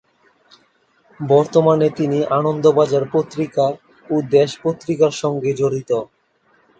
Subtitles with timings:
[1.19, 3.65] বর্তমানে তিনি আনন্দবাজার পত্রিকা
[4.09, 5.91] ও দেশ পত্রিকার সঙ্গে জড়িত।